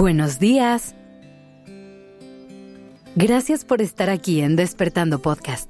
[0.00, 0.94] Buenos días.
[3.16, 5.68] Gracias por estar aquí en Despertando Podcast.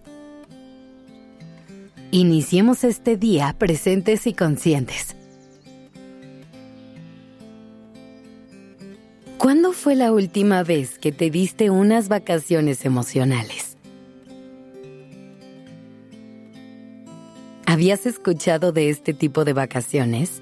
[2.12, 5.16] Iniciemos este día presentes y conscientes.
[9.36, 13.76] ¿Cuándo fue la última vez que te diste unas vacaciones emocionales?
[17.66, 20.40] ¿Habías escuchado de este tipo de vacaciones?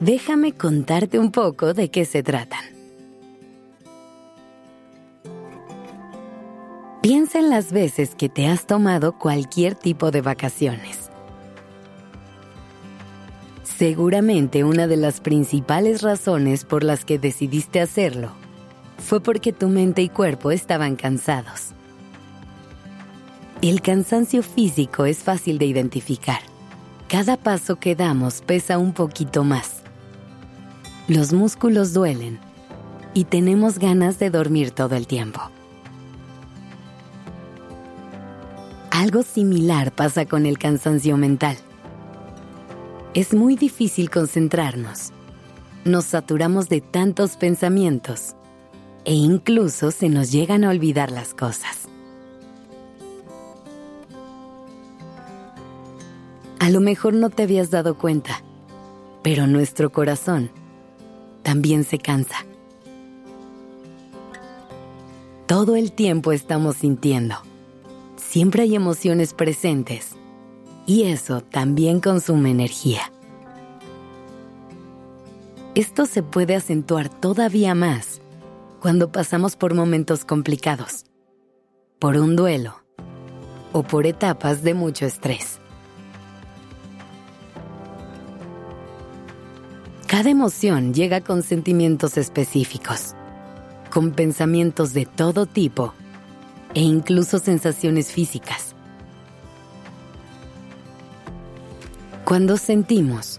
[0.00, 2.64] Déjame contarte un poco de qué se tratan.
[7.02, 11.10] Piensa en las veces que te has tomado cualquier tipo de vacaciones.
[13.64, 18.30] Seguramente una de las principales razones por las que decidiste hacerlo
[18.98, 21.72] fue porque tu mente y cuerpo estaban cansados.
[23.62, 26.40] El cansancio físico es fácil de identificar.
[27.08, 29.77] Cada paso que damos pesa un poquito más
[31.08, 32.38] los músculos duelen
[33.14, 35.40] y tenemos ganas de dormir todo el tiempo.
[38.90, 41.56] Algo similar pasa con el cansancio mental.
[43.14, 45.12] Es muy difícil concentrarnos.
[45.86, 48.34] Nos saturamos de tantos pensamientos
[49.06, 51.88] e incluso se nos llegan a olvidar las cosas.
[56.58, 58.42] A lo mejor no te habías dado cuenta,
[59.22, 60.50] pero nuestro corazón
[61.48, 62.44] también se cansa.
[65.46, 67.36] Todo el tiempo estamos sintiendo.
[68.16, 70.10] Siempre hay emociones presentes.
[70.84, 73.10] Y eso también consume energía.
[75.74, 78.20] Esto se puede acentuar todavía más
[78.78, 81.06] cuando pasamos por momentos complicados,
[81.98, 82.74] por un duelo
[83.72, 85.60] o por etapas de mucho estrés.
[90.08, 93.14] Cada emoción llega con sentimientos específicos,
[93.92, 95.92] con pensamientos de todo tipo
[96.72, 98.74] e incluso sensaciones físicas.
[102.24, 103.38] Cuando sentimos,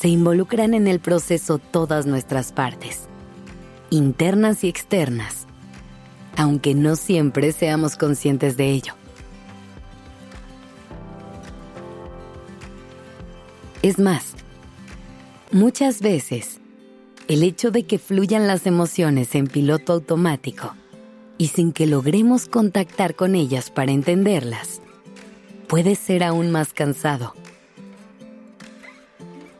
[0.00, 3.00] se involucran en el proceso todas nuestras partes,
[3.90, 5.46] internas y externas,
[6.34, 8.94] aunque no siempre seamos conscientes de ello.
[13.82, 14.29] Es más,
[15.52, 16.60] Muchas veces,
[17.26, 20.76] el hecho de que fluyan las emociones en piloto automático
[21.38, 24.80] y sin que logremos contactar con ellas para entenderlas,
[25.66, 27.34] puede ser aún más cansado.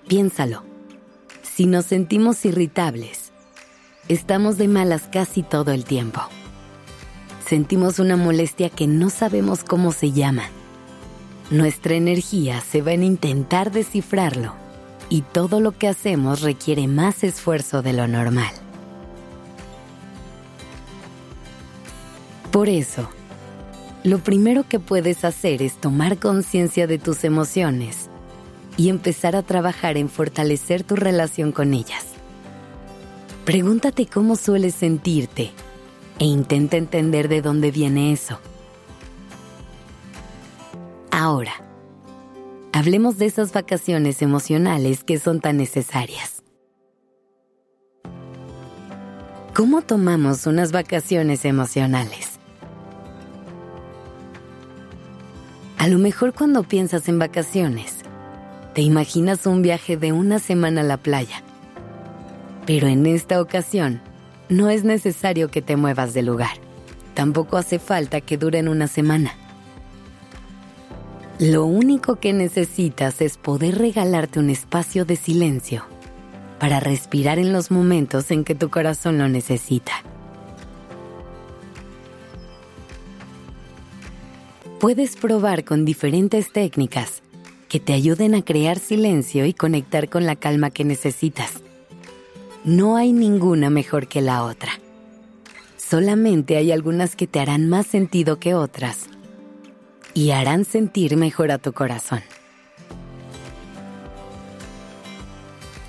[0.07, 0.63] Piénsalo.
[1.43, 3.33] Si nos sentimos irritables,
[4.07, 6.21] estamos de malas casi todo el tiempo.
[7.45, 10.45] Sentimos una molestia que no sabemos cómo se llama.
[11.51, 14.60] Nuestra energía se va en intentar descifrarlo
[15.11, 18.53] y todo lo que hacemos requiere más esfuerzo de lo normal.
[22.51, 23.11] Por eso,
[24.03, 28.09] lo primero que puedes hacer es tomar conciencia de tus emociones
[28.77, 32.07] y empezar a trabajar en fortalecer tu relación con ellas.
[33.45, 35.51] Pregúntate cómo sueles sentirte
[36.19, 38.39] e intenta entender de dónde viene eso.
[41.11, 41.53] Ahora,
[42.73, 46.43] hablemos de esas vacaciones emocionales que son tan necesarias.
[49.55, 52.39] ¿Cómo tomamos unas vacaciones emocionales?
[55.77, 57.97] A lo mejor cuando piensas en vacaciones,
[58.75, 61.43] te imaginas un viaje de una semana a la playa.
[62.67, 64.01] Pero en esta ocasión,
[64.49, 66.53] no es necesario que te muevas de lugar.
[67.15, 69.33] Tampoco hace falta que duren una semana.
[71.41, 75.87] Lo único que necesitas es poder regalarte un espacio de silencio
[76.59, 79.93] para respirar en los momentos en que tu corazón lo necesita.
[84.81, 87.23] Puedes probar con diferentes técnicas
[87.71, 91.63] que te ayuden a crear silencio y conectar con la calma que necesitas.
[92.65, 94.73] No hay ninguna mejor que la otra.
[95.79, 99.10] Solamente hay algunas que te harán más sentido que otras
[100.21, 102.21] y harán sentir mejor a tu corazón.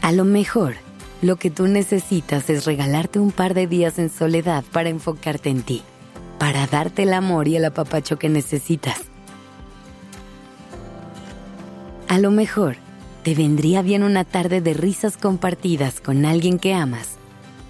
[0.02, 0.76] A lo mejor,
[1.22, 5.64] lo que tú necesitas es regalarte un par de días en soledad para enfocarte en
[5.64, 5.82] ti,
[6.40, 9.02] para darte el amor y el apapacho que necesitas.
[12.08, 12.78] A lo mejor,
[13.24, 17.18] te vendría bien una tarde de risas compartidas con alguien que amas,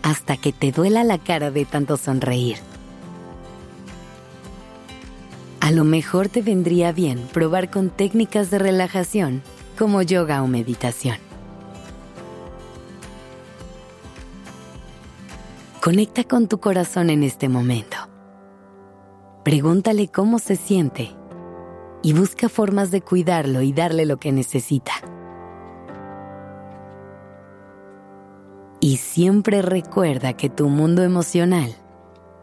[0.04, 2.58] hasta que te duela la cara de tanto sonreír.
[5.62, 9.44] A lo mejor te vendría bien probar con técnicas de relajación
[9.78, 11.18] como yoga o meditación.
[15.84, 17.96] Conecta con tu corazón en este momento.
[19.44, 21.12] Pregúntale cómo se siente
[22.02, 24.94] y busca formas de cuidarlo y darle lo que necesita.
[28.80, 31.76] Y siempre recuerda que tu mundo emocional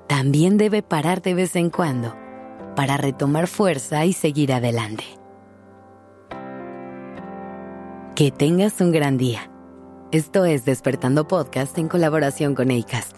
[0.07, 2.15] también debe parar de vez en cuando
[2.79, 5.03] para retomar fuerza y seguir adelante.
[8.15, 9.51] Que tengas un gran día.
[10.13, 13.18] Esto es Despertando Podcast en colaboración con ACAST.